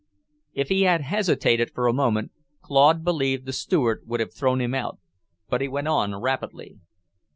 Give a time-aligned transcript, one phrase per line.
[0.55, 2.31] If he had hesitated for a moment,
[2.63, 4.97] Claude believed the Steward would have thrown him out,
[5.47, 6.79] but he went on rapidly.